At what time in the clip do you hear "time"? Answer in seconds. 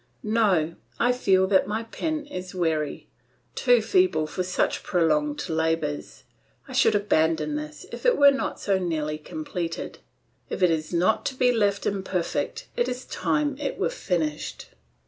13.05-13.55